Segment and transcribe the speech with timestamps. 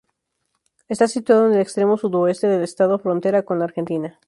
[0.89, 4.19] Está situado en el extremo sudoeste del estado, frontera con la Argentina.